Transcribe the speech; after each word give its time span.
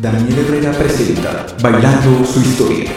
Daniel 0.00 0.38
Herrera 0.38 0.72
presenta 0.72 1.46
Bailando 1.60 2.24
su 2.24 2.40
historia. 2.40 2.90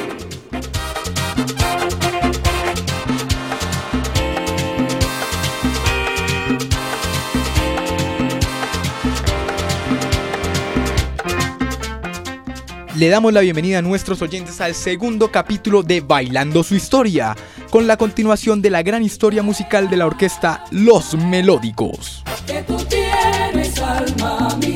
Le 12.95 13.09
damos 13.09 13.33
la 13.33 13.41
bienvenida 13.41 13.79
a 13.79 13.81
nuestros 13.81 14.21
oyentes 14.21 14.61
al 14.61 14.73
segundo 14.73 15.29
capítulo 15.29 15.83
de 15.83 15.99
Bailando 15.99 16.63
su 16.63 16.75
historia, 16.75 17.35
con 17.69 17.85
la 17.85 17.97
continuación 17.97 18.61
de 18.61 18.69
la 18.69 18.81
gran 18.81 19.03
historia 19.03 19.43
musical 19.43 19.89
de 19.89 19.97
la 19.97 20.05
orquesta 20.05 20.63
Los 20.71 21.15
Melódicos. 21.15 22.23
que 22.47 22.61
tú 22.63 22.77
tienes 22.85 23.77
alma 23.79 24.55
mía, 24.59 24.72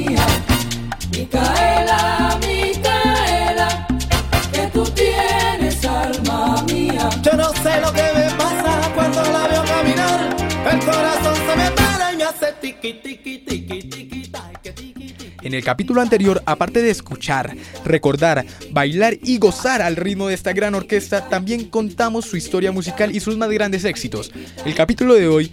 el 15.57 15.63
capítulo 15.63 16.01
anterior, 16.01 16.41
aparte 16.45 16.81
de 16.81 16.91
escuchar, 16.91 17.55
recordar, 17.83 18.45
bailar 18.71 19.17
y 19.23 19.37
gozar 19.39 19.81
al 19.81 19.95
ritmo 19.95 20.27
de 20.27 20.35
esta 20.35 20.53
gran 20.53 20.75
orquesta, 20.75 21.27
también 21.27 21.65
contamos 21.65 22.25
su 22.25 22.37
historia 22.37 22.71
musical 22.71 23.15
y 23.15 23.19
sus 23.19 23.37
más 23.37 23.49
grandes 23.49 23.83
éxitos. 23.83 24.31
El 24.65 24.75
capítulo 24.75 25.15
de 25.15 25.27
hoy 25.27 25.51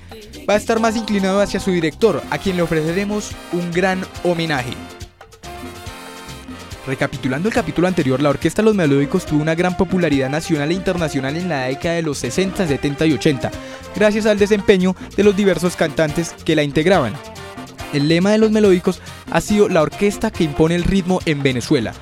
va 0.48 0.54
a 0.54 0.58
estar 0.58 0.78
más 0.78 0.96
inclinado 0.96 1.40
hacia 1.40 1.60
su 1.60 1.70
director, 1.70 2.22
a 2.30 2.38
quien 2.38 2.56
le 2.56 2.62
ofreceremos 2.62 3.30
un 3.52 3.70
gran 3.72 4.04
homenaje. 4.22 4.74
Recapitulando 6.86 7.48
el 7.48 7.54
capítulo 7.54 7.88
anterior, 7.88 8.20
la 8.20 8.28
orquesta 8.28 8.60
Los 8.60 8.74
Melódicos 8.74 9.24
tuvo 9.24 9.40
una 9.40 9.54
gran 9.54 9.74
popularidad 9.74 10.28
nacional 10.28 10.70
e 10.70 10.74
internacional 10.74 11.34
en 11.36 11.48
la 11.48 11.62
década 11.64 11.94
de 11.94 12.02
los 12.02 12.18
60, 12.18 12.66
70 12.66 13.06
y 13.06 13.12
80, 13.14 13.50
gracias 13.96 14.26
al 14.26 14.38
desempeño 14.38 14.94
de 15.16 15.24
los 15.24 15.34
diversos 15.34 15.76
cantantes 15.76 16.34
que 16.44 16.54
la 16.54 16.62
integraban. 16.62 17.14
El 17.94 18.08
lema 18.08 18.32
de 18.32 18.38
los 18.38 18.50
melódicos 18.50 19.00
ha 19.30 19.40
sido 19.40 19.68
la 19.68 19.80
orquesta 19.80 20.32
que 20.32 20.42
impone 20.42 20.74
el 20.74 20.82
ritmo 20.82 21.20
en 21.26 21.44
Venezuela, 21.44 21.94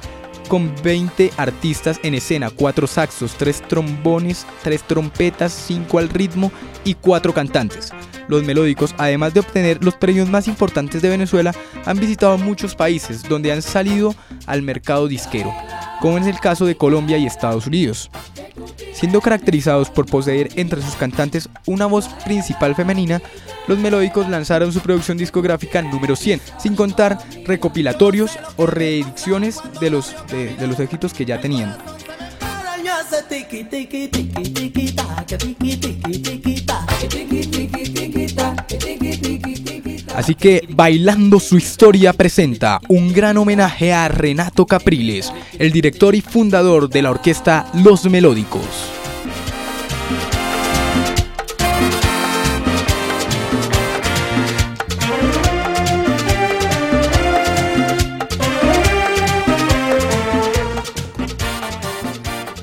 con 0.49 0.75
20 0.83 1.33
artistas 1.37 2.01
en 2.03 2.15
escena, 2.15 2.49
4 2.49 2.87
saxos, 2.87 3.35
3 3.37 3.69
trombones, 3.69 4.47
3 4.63 4.83
trompetas, 4.85 5.53
5 5.53 5.99
al 5.99 6.09
ritmo 6.09 6.51
y 6.85 6.95
4 6.95 7.35
cantantes. 7.35 7.93
Los 8.27 8.43
melódicos, 8.43 8.95
además 8.97 9.35
de 9.35 9.41
obtener 9.41 9.85
los 9.85 9.95
premios 9.95 10.31
más 10.31 10.49
importantes 10.49 11.03
de 11.03 11.11
Venezuela, 11.11 11.55
han 11.85 12.01
visitado 12.01 12.39
muchos 12.39 12.75
países 12.75 13.23
donde 13.29 13.53
han 13.53 13.61
salido 13.61 14.15
al 14.47 14.63
mercado 14.63 15.09
disquero, 15.09 15.53
como 16.01 16.17
es 16.17 16.27
el 16.27 16.41
caso 16.41 16.65
de 16.65 16.75
Colombia 16.75 17.19
y 17.19 17.27
Estados 17.27 17.67
Unidos 17.67 18.11
siendo 19.03 19.21
caracterizados 19.21 19.91
por 19.91 20.07
poseer 20.07 20.51
entre 20.55 20.81
sus 20.81 20.95
cantantes 20.95 21.49
una 21.67 21.87
voz 21.87 22.07
principal 22.25 22.77
femenina, 22.77 23.21
los 23.67 23.77
melódicos 23.81 24.29
lanzaron 24.29 24.73
su 24.73 24.79
producción 24.79 25.19
discográfica 25.19 25.83
número 25.83 26.15
100, 26.15 26.41
sin 26.57 26.77
contar 26.77 27.19
recopilatorios 27.45 28.39
o 28.57 28.67
reediciones 28.67 29.61
de 29.81 29.91
los, 29.91 30.15
de, 30.29 30.55
de 30.55 30.67
los 30.69 30.79
éxitos 30.79 31.15
que 31.15 31.25
ya 31.25 31.41
tenían. 31.41 31.77
Así 40.17 40.35
que 40.35 40.67
Bailando 40.69 41.41
su 41.41 41.57
historia 41.57 42.13
presenta 42.13 42.81
un 42.89 43.13
gran 43.13 43.39
homenaje 43.39 43.93
a 43.93 44.09
Renato 44.09 44.67
Capriles, 44.67 45.33
el 45.59 45.73
director 45.73 46.15
y 46.15 46.21
fundador 46.21 46.89
de 46.89 47.03
la 47.03 47.11
orquesta 47.11 47.67
Los 47.75 48.05
Melódicos. 48.05 49.02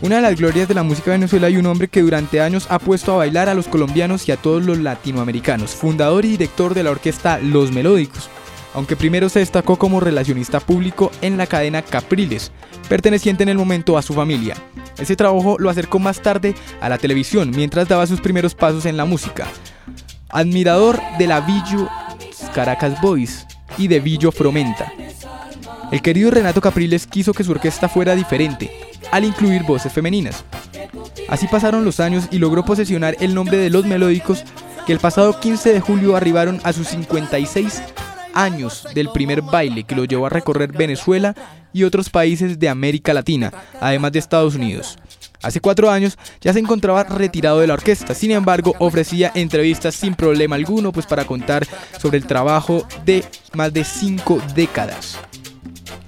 Una 0.09 0.15
de 0.15 0.21
las 0.23 0.39
glorias 0.39 0.67
de 0.67 0.73
la 0.73 0.81
música 0.81 1.11
Venezuela 1.11 1.51
y 1.51 1.57
un 1.57 1.67
hombre 1.67 1.87
que 1.87 2.01
durante 2.01 2.41
años 2.41 2.65
ha 2.71 2.79
puesto 2.79 3.13
a 3.13 3.17
bailar 3.17 3.47
a 3.47 3.53
los 3.53 3.67
colombianos 3.67 4.27
y 4.27 4.31
a 4.31 4.37
todos 4.37 4.65
los 4.65 4.79
latinoamericanos, 4.79 5.75
fundador 5.75 6.25
y 6.25 6.29
director 6.29 6.73
de 6.73 6.81
la 6.81 6.89
orquesta 6.89 7.37
Los 7.37 7.71
Melódicos, 7.71 8.27
aunque 8.73 8.95
primero 8.95 9.29
se 9.29 9.37
destacó 9.37 9.77
como 9.77 9.99
relacionista 9.99 10.61
público 10.61 11.11
en 11.21 11.37
la 11.37 11.45
cadena 11.45 11.83
Capriles, 11.83 12.51
perteneciente 12.89 13.43
en 13.43 13.49
el 13.49 13.59
momento 13.59 13.99
a 13.99 14.01
su 14.01 14.15
familia. 14.15 14.55
Ese 14.97 15.15
trabajo 15.15 15.57
lo 15.59 15.69
acercó 15.69 15.99
más 15.99 16.23
tarde 16.23 16.55
a 16.81 16.89
la 16.89 16.97
televisión 16.97 17.51
mientras 17.51 17.87
daba 17.87 18.07
sus 18.07 18.19
primeros 18.19 18.55
pasos 18.55 18.87
en 18.87 18.97
la 18.97 19.05
música. 19.05 19.45
Admirador 20.29 20.99
de 21.19 21.27
la 21.27 21.41
Villo 21.41 21.87
Caracas 22.55 22.99
Boys 22.99 23.45
y 23.77 23.87
de 23.87 23.99
Villo 23.99 24.31
Fromenta. 24.31 24.91
El 25.91 26.01
querido 26.01 26.31
Renato 26.31 26.61
Capriles 26.61 27.05
quiso 27.05 27.31
que 27.31 27.43
su 27.43 27.51
orquesta 27.51 27.87
fuera 27.87 28.15
diferente, 28.15 28.88
al 29.11 29.25
incluir 29.25 29.63
voces 29.63 29.91
femeninas. 29.91 30.43
Así 31.27 31.47
pasaron 31.47 31.85
los 31.85 31.99
años 31.99 32.27
y 32.31 32.39
logró 32.39 32.65
posesionar 32.65 33.15
el 33.19 33.35
nombre 33.35 33.57
de 33.57 33.69
los 33.69 33.85
melódicos 33.85 34.43
que 34.85 34.93
el 34.93 34.99
pasado 34.99 35.39
15 35.39 35.73
de 35.73 35.81
julio 35.81 36.15
arribaron 36.15 36.59
a 36.63 36.73
sus 36.73 36.87
56 36.87 37.81
años 38.33 38.87
del 38.93 39.09
primer 39.11 39.41
baile 39.41 39.83
que 39.83 39.95
lo 39.95 40.05
llevó 40.05 40.25
a 40.25 40.29
recorrer 40.29 40.71
Venezuela 40.71 41.35
y 41.73 41.83
otros 41.83 42.09
países 42.09 42.57
de 42.59 42.69
América 42.69 43.13
Latina, 43.13 43.51
además 43.79 44.11
de 44.11 44.19
Estados 44.19 44.55
Unidos. 44.55 44.97
Hace 45.41 45.61
cuatro 45.61 45.89
años 45.89 46.17
ya 46.41 46.51
se 46.51 46.59
encontraba 46.59 47.03
retirado 47.03 47.59
de 47.59 47.67
la 47.67 47.75
orquesta, 47.75 48.13
sin 48.13 48.31
embargo 48.31 48.75
ofrecía 48.79 49.31
entrevistas 49.35 49.95
sin 49.95 50.15
problema 50.15 50.55
alguno 50.55 50.91
pues 50.91 51.05
para 51.05 51.25
contar 51.25 51.65
sobre 51.97 52.17
el 52.17 52.25
trabajo 52.25 52.85
de 53.05 53.23
más 53.53 53.71
de 53.71 53.85
cinco 53.85 54.41
décadas. 54.53 55.17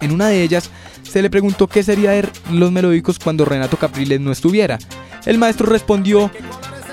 En 0.02 0.12
una 0.12 0.28
de 0.28 0.44
ellas 0.44 0.70
se 1.12 1.22
le 1.22 1.30
preguntó 1.30 1.68
qué 1.68 1.84
sería 1.84 2.12
de 2.12 2.30
los 2.52 2.72
melódicos 2.72 3.20
cuando 3.20 3.44
Renato 3.44 3.76
Capriles 3.76 4.22
no 4.22 4.32
estuviera. 4.32 4.80
El 5.26 5.38
maestro 5.38 5.66
respondió 5.66 6.32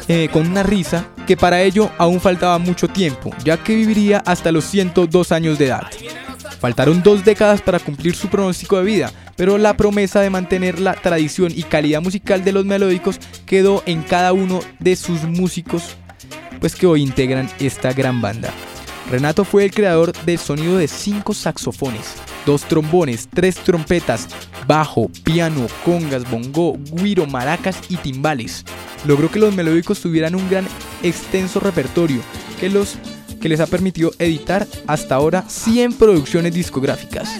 eh, 0.08 0.28
con 0.32 0.44
una 0.48 0.64
risa 0.64 1.06
que 1.24 1.36
para 1.36 1.62
ello 1.62 1.90
aún 1.98 2.20
faltaba 2.20 2.58
mucho 2.58 2.88
tiempo, 2.88 3.30
ya 3.44 3.62
que 3.62 3.76
viviría 3.76 4.18
hasta 4.26 4.50
los 4.50 4.64
102 4.64 5.30
años 5.30 5.56
de 5.56 5.66
edad. 5.66 5.86
Faltaron 6.58 7.00
dos 7.04 7.24
décadas 7.24 7.62
para 7.62 7.78
cumplir 7.78 8.16
su 8.16 8.28
pronóstico 8.28 8.78
de 8.78 8.84
vida, 8.84 9.12
pero 9.36 9.56
la 9.56 9.76
promesa 9.76 10.20
de 10.20 10.30
mantener 10.30 10.80
la 10.80 10.94
tradición 10.94 11.52
y 11.54 11.62
calidad 11.62 12.02
musical 12.02 12.42
de 12.42 12.50
los 12.50 12.64
melódicos 12.64 13.20
quedó 13.46 13.84
en 13.86 14.02
cada 14.02 14.32
uno 14.32 14.58
de 14.80 14.96
sus 14.96 15.22
músicos, 15.22 15.96
pues 16.58 16.74
que 16.74 16.88
hoy 16.88 17.02
integran 17.02 17.48
esta 17.60 17.92
gran 17.92 18.20
banda. 18.20 18.52
Renato 19.10 19.44
fue 19.44 19.64
el 19.64 19.70
creador 19.70 20.12
del 20.24 20.38
sonido 20.38 20.76
de 20.76 20.86
cinco 20.86 21.32
saxofones, 21.32 22.16
dos 22.44 22.62
trombones, 22.64 23.26
tres 23.32 23.56
trompetas, 23.56 24.28
bajo, 24.66 25.10
piano, 25.24 25.66
congas, 25.82 26.30
bongo, 26.30 26.76
guiro, 26.92 27.26
maracas 27.26 27.78
y 27.88 27.96
timbales. 27.96 28.64
Logró 29.06 29.30
que 29.30 29.38
los 29.38 29.54
melódicos 29.54 30.00
tuvieran 30.00 30.34
un 30.34 30.48
gran 30.50 30.66
extenso 31.02 31.58
repertorio 31.58 32.20
que, 32.60 32.68
los, 32.68 32.98
que 33.40 33.48
les 33.48 33.60
ha 33.60 33.66
permitido 33.66 34.12
editar 34.18 34.66
hasta 34.86 35.14
ahora 35.14 35.42
100 35.48 35.94
producciones 35.94 36.52
discográficas. 36.52 37.30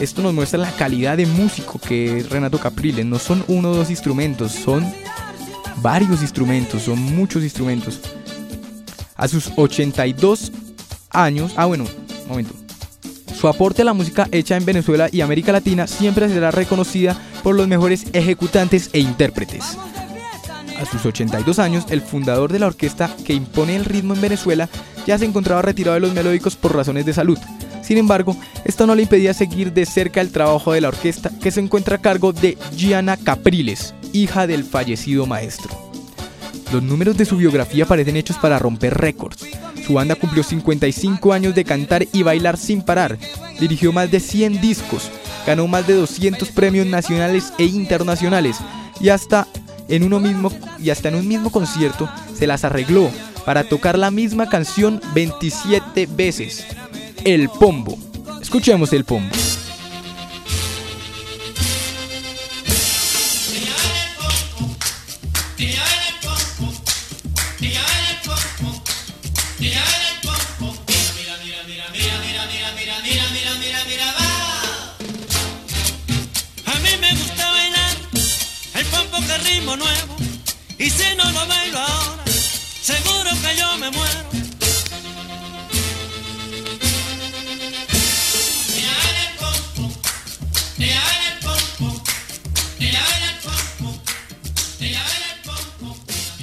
Esto 0.00 0.22
nos 0.22 0.32
muestra 0.32 0.60
la 0.60 0.70
calidad 0.72 1.16
de 1.16 1.26
músico 1.26 1.80
que 1.80 2.18
es 2.18 2.30
Renato 2.30 2.58
Capriles. 2.58 3.04
No 3.04 3.18
son 3.18 3.44
uno 3.48 3.70
o 3.70 3.74
dos 3.74 3.90
instrumentos, 3.90 4.52
son 4.52 4.84
varios 5.76 6.22
instrumentos, 6.22 6.82
son 6.82 7.00
muchos 7.00 7.42
instrumentos. 7.42 8.00
A 9.16 9.28
sus 9.28 9.52
82 9.56 10.52
años, 11.14 11.52
ah 11.56 11.66
bueno, 11.66 11.84
momento. 12.28 12.54
Su 13.34 13.48
aporte 13.48 13.82
a 13.82 13.84
la 13.84 13.92
música 13.92 14.28
hecha 14.32 14.56
en 14.56 14.64
Venezuela 14.64 15.08
y 15.12 15.20
América 15.20 15.52
Latina 15.52 15.86
siempre 15.86 16.28
será 16.28 16.50
reconocida 16.50 17.16
por 17.42 17.54
los 17.54 17.68
mejores 17.68 18.06
ejecutantes 18.12 18.90
e 18.92 19.00
intérpretes. 19.00 19.76
A 20.80 20.84
sus 20.86 21.04
82 21.06 21.58
años, 21.58 21.86
el 21.90 22.00
fundador 22.00 22.50
de 22.52 22.58
la 22.58 22.66
orquesta 22.66 23.14
que 23.24 23.34
impone 23.34 23.76
el 23.76 23.84
ritmo 23.84 24.14
en 24.14 24.20
Venezuela 24.20 24.68
ya 25.06 25.18
se 25.18 25.24
encontraba 25.24 25.62
retirado 25.62 25.94
de 25.94 26.00
los 26.00 26.14
melódicos 26.14 26.56
por 26.56 26.74
razones 26.74 27.06
de 27.06 27.12
salud. 27.12 27.38
Sin 27.82 27.98
embargo, 27.98 28.36
esto 28.64 28.86
no 28.86 28.94
le 28.94 29.02
impedía 29.02 29.34
seguir 29.34 29.72
de 29.72 29.84
cerca 29.84 30.20
el 30.20 30.32
trabajo 30.32 30.72
de 30.72 30.80
la 30.80 30.88
orquesta 30.88 31.30
que 31.42 31.50
se 31.50 31.60
encuentra 31.60 31.96
a 31.96 32.00
cargo 32.00 32.32
de 32.32 32.56
Gianna 32.74 33.18
Capriles, 33.18 33.94
hija 34.12 34.46
del 34.46 34.64
fallecido 34.64 35.26
maestro. 35.26 35.70
Los 36.72 36.82
números 36.82 37.16
de 37.16 37.26
su 37.26 37.36
biografía 37.36 37.86
parecen 37.86 38.16
hechos 38.16 38.38
para 38.38 38.58
romper 38.58 38.94
récords. 38.94 39.46
Su 39.86 39.94
banda 39.94 40.14
cumplió 40.14 40.42
55 40.42 41.32
años 41.32 41.54
de 41.54 41.64
cantar 41.64 42.06
y 42.12 42.22
bailar 42.22 42.56
sin 42.56 42.80
parar, 42.80 43.18
dirigió 43.60 43.92
más 43.92 44.10
de 44.10 44.20
100 44.20 44.60
discos, 44.60 45.10
ganó 45.46 45.66
más 45.66 45.86
de 45.86 45.94
200 45.94 46.48
premios 46.50 46.86
nacionales 46.86 47.52
e 47.58 47.64
internacionales 47.64 48.56
y 49.00 49.10
hasta 49.10 49.46
en 49.88 50.02
uno 50.02 50.20
mismo 50.20 50.50
y 50.78 50.90
hasta 50.90 51.08
en 51.08 51.16
un 51.16 51.28
mismo 51.28 51.50
concierto 51.50 52.08
se 52.34 52.46
las 52.46 52.64
arregló 52.64 53.10
para 53.44 53.64
tocar 53.64 53.98
la 53.98 54.10
misma 54.10 54.48
canción 54.48 55.02
27 55.14 56.06
veces. 56.06 56.64
El 57.24 57.48
Pombo. 57.48 57.98
Escuchemos 58.40 58.92
el 58.92 59.04
Pombo. 59.04 59.34
Ritmo 79.38 79.76
nuevo. 79.76 80.16
Y 80.78 80.90
si 80.90 81.16
no 81.16 81.24
seguro 82.84 83.30
que 83.30 83.56
yo 83.58 83.78
me 83.78 83.90
muero. 83.90 84.34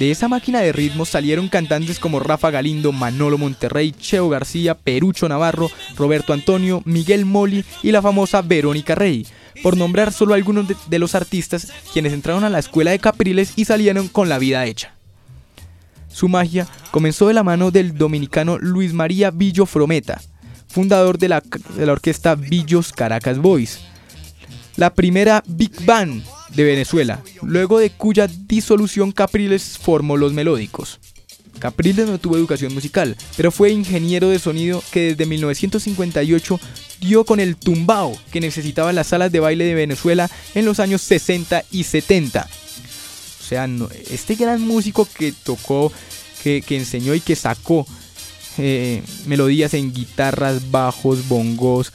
De 0.02 0.10
esa 0.10 0.26
máquina 0.26 0.60
de 0.60 0.72
ritmos 0.72 1.10
salieron 1.10 1.46
cantantes 1.46 2.00
como 2.00 2.18
Rafa 2.18 2.50
Galindo, 2.50 2.90
Manolo 2.90 3.38
Monterrey, 3.38 3.92
Cheo 3.92 4.28
García, 4.28 4.74
Perucho 4.74 5.28
Navarro, 5.28 5.70
Roberto 5.96 6.32
Antonio, 6.32 6.82
Miguel 6.84 7.24
Moli 7.24 7.64
y 7.84 7.92
la 7.92 8.02
famosa 8.02 8.42
Verónica 8.42 8.96
Rey, 8.96 9.24
por 9.62 9.76
nombrar 9.76 10.12
solo 10.12 10.34
algunos 10.34 10.66
de, 10.88 10.98
los 10.98 11.14
artistas 11.14 11.72
quienes 11.92 12.12
entraron 12.12 12.44
a 12.44 12.50
la 12.50 12.58
escuela 12.58 12.90
de 12.90 12.98
Capriles 12.98 13.52
y 13.56 13.64
salieron 13.64 14.08
con 14.08 14.28
la 14.28 14.38
vida 14.38 14.64
hecha. 14.66 14.94
Su 16.08 16.28
magia 16.28 16.66
comenzó 16.90 17.28
de 17.28 17.34
la 17.34 17.42
mano 17.42 17.70
del 17.70 17.96
dominicano 17.96 18.58
Luis 18.58 18.92
María 18.92 19.30
Villo 19.30 19.66
Frometa, 19.66 20.20
fundador 20.68 21.18
de 21.18 21.28
la, 21.28 21.42
de 21.76 21.86
la 21.86 21.92
orquesta 21.92 22.34
Villos 22.34 22.92
Caracas 22.92 23.38
Boys, 23.38 23.80
la 24.76 24.94
primera 24.94 25.42
Big 25.46 25.84
Band 25.84 26.22
de 26.54 26.64
Venezuela, 26.64 27.22
luego 27.42 27.78
de 27.78 27.90
cuya 27.90 28.26
disolución 28.26 29.12
Capriles 29.12 29.78
formó 29.78 30.16
los 30.16 30.32
melódicos. 30.32 31.00
Capriles 31.58 32.08
no 32.08 32.18
tuvo 32.18 32.36
educación 32.36 32.74
musical, 32.74 33.16
pero 33.36 33.52
fue 33.52 33.70
ingeniero 33.70 34.28
de 34.28 34.38
sonido 34.38 34.82
que 34.90 35.14
desde 35.14 35.26
1958 35.26 36.60
dio 37.02 37.24
con 37.24 37.40
el 37.40 37.56
tumbao 37.56 38.16
que 38.30 38.40
necesitaban 38.40 38.94
las 38.94 39.08
salas 39.08 39.32
de 39.32 39.40
baile 39.40 39.64
de 39.64 39.74
Venezuela 39.74 40.30
en 40.54 40.64
los 40.64 40.80
años 40.80 41.02
60 41.02 41.64
y 41.70 41.84
70. 41.84 42.48
O 43.40 43.44
sea, 43.44 43.68
este 44.10 44.36
gran 44.36 44.62
músico 44.62 45.06
que 45.18 45.32
tocó, 45.32 45.92
que, 46.42 46.62
que 46.62 46.78
enseñó 46.78 47.14
y 47.14 47.20
que 47.20 47.36
sacó 47.36 47.86
eh, 48.58 49.02
melodías 49.26 49.74
en 49.74 49.92
guitarras, 49.92 50.70
bajos, 50.70 51.28
bongos, 51.28 51.92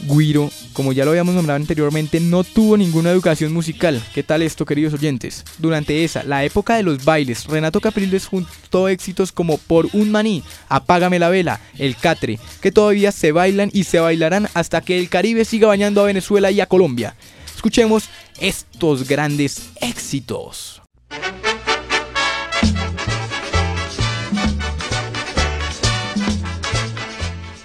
guiro, 0.00 0.50
como 0.72 0.92
ya 0.92 1.04
lo 1.04 1.10
habíamos 1.10 1.34
nombrado 1.34 1.56
anteriormente, 1.56 2.20
no 2.20 2.44
tuvo 2.44 2.76
ninguna 2.76 3.10
educación 3.10 3.52
musical. 3.52 4.02
¿Qué 4.14 4.22
tal 4.22 4.42
esto, 4.42 4.64
queridos 4.64 4.94
oyentes? 4.94 5.44
Durante 5.58 6.04
esa, 6.04 6.22
la 6.24 6.44
época 6.44 6.76
de 6.76 6.82
los 6.82 7.04
bailes, 7.04 7.46
Renato 7.46 7.80
Capriles 7.80 8.26
juntó 8.26 8.88
éxitos 8.88 9.32
como 9.32 9.58
Por 9.58 9.88
un 9.92 10.10
maní, 10.10 10.42
Apágame 10.68 11.18
la 11.18 11.28
vela, 11.28 11.60
El 11.78 11.96
Catre, 11.96 12.38
que 12.60 12.72
todavía 12.72 13.12
se 13.12 13.32
bailan 13.32 13.70
y 13.72 13.84
se 13.84 14.00
bailarán 14.00 14.48
hasta 14.54 14.80
que 14.80 14.98
el 14.98 15.08
Caribe 15.08 15.44
siga 15.44 15.68
bañando 15.68 16.00
a 16.00 16.06
Venezuela 16.06 16.50
y 16.50 16.60
a 16.60 16.66
Colombia. 16.66 17.14
Escuchemos 17.54 18.08
estos 18.40 19.08
grandes 19.08 19.70
éxitos. 19.80 20.82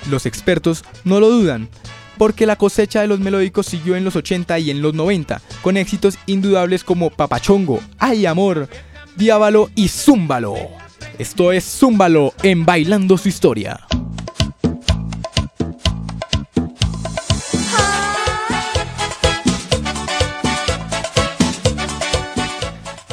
Los 0.10 0.26
expertos 0.26 0.84
no 1.06 1.20
lo 1.20 1.30
dudan, 1.30 1.70
porque 2.18 2.46
la 2.46 2.56
cosecha 2.56 3.02
de 3.02 3.08
los 3.08 3.20
melódicos 3.20 3.66
siguió 3.66 3.96
en 3.96 4.04
los 4.04 4.16
80 4.16 4.60
y 4.60 4.72
en 4.72 4.82
los 4.82 4.94
90, 4.94 5.42
con 5.62 5.78
éxitos 5.78 6.18
indudables 6.26 6.84
como 6.84 7.10
Papachongo, 7.10 7.80
Ay 7.98 8.26
Amor, 8.26 8.70
Diábalo 9.16 9.70
y 9.76 9.88
Zúmbalo. 9.88 10.56
Esto 11.18 11.52
es 11.52 11.64
Zúmbalo 11.64 12.34
en 12.44 12.66
Bailando 12.66 13.18
su 13.18 13.30
historia. 13.30 13.80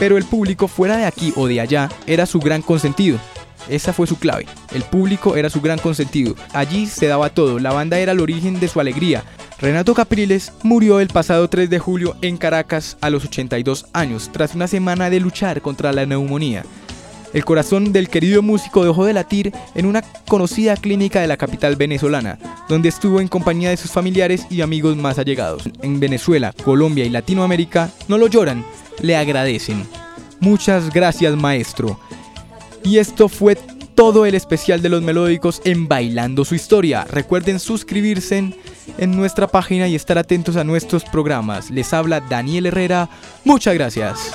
Pero 0.01 0.17
el 0.17 0.25
público 0.25 0.67
fuera 0.67 0.97
de 0.97 1.05
aquí 1.05 1.31
o 1.37 1.47
de 1.47 1.61
allá 1.61 1.91
era 2.07 2.25
su 2.25 2.39
gran 2.39 2.63
consentido. 2.63 3.19
Esa 3.71 3.93
fue 3.93 4.07
su 4.07 4.19
clave. 4.19 4.47
El 4.75 4.83
público 4.83 5.37
era 5.37 5.49
su 5.49 5.61
gran 5.61 5.79
consentido. 5.79 6.35
Allí 6.53 6.87
se 6.87 7.07
daba 7.07 7.31
todo. 7.31 7.59
La 7.59 7.73
banda 7.73 7.99
era 7.99 8.13
el 8.13 8.21
origen 8.21 8.61
de 8.61 8.69
su 8.69 8.81
alegría. 8.81 9.25
Renato 9.61 9.95
Capriles 9.95 10.53
murió 10.63 11.01
el 11.01 11.09
pasado 11.09 11.49
3 11.49 11.71
de 11.71 11.79
julio 11.79 12.17
en 12.23 12.37
Caracas 12.37 12.97
a 13.01 13.11
los 13.11 13.25
82 13.27 13.87
años, 13.93 14.31
tras 14.33 14.55
una 14.55 14.67
semana 14.67 15.11
de 15.11 15.21
luchar 15.21 15.61
contra 15.61 15.93
la 15.93 16.07
neumonía. 16.07 16.65
El 17.33 17.45
corazón 17.45 17.93
del 17.93 18.09
querido 18.09 18.43
músico 18.43 18.85
dejó 18.85 19.05
de 19.05 19.13
latir 19.13 19.53
en 19.75 19.87
una 19.87 20.03
conocida 20.27 20.77
clínica 20.77 21.21
de 21.21 21.29
la 21.29 21.37
capital 21.37 21.77
venezolana, 21.77 22.39
donde 22.69 22.89
estuvo 22.89 23.21
en 23.21 23.29
compañía 23.29 23.71
de 23.71 23.77
sus 23.77 23.93
familiares 23.93 24.47
y 24.51 24.63
amigos 24.63 24.97
más 24.97 25.19
allegados. 25.19 25.69
En 25.83 26.01
Venezuela, 26.01 26.53
Colombia 26.65 27.05
y 27.05 27.11
Latinoamérica 27.11 27.91
no 28.09 28.19
lo 28.19 28.27
lloran, 28.27 28.65
le 29.01 29.17
agradecen. 29.17 29.87
Muchas 30.41 30.93
gracias 30.93 31.37
maestro. 31.37 32.01
Y 32.85 32.99
esto 32.99 33.29
fue 33.29 33.57
todo 33.95 34.25
el 34.25 34.35
especial 34.35 34.81
de 34.81 34.89
los 34.89 35.03
melódicos 35.03 35.61
en 35.65 35.87
Bailando 35.87 36.45
su 36.45 36.55
historia. 36.55 37.05
Recuerden 37.05 37.61
suscribirse 37.61 38.55
en, 38.97 39.17
nuestra 39.17 39.47
página 39.47 39.89
y 39.89 39.95
estar 39.95 40.17
atentos 40.17 40.57
a 40.57 40.65
nuestros 40.65 41.05
programas. 41.05 41.71
Les 41.71 41.93
habla 41.93 42.21
Daniel 42.21 42.67
Herrera. 42.67 43.09
Muchas 43.45 43.75
gracias. 43.75 44.33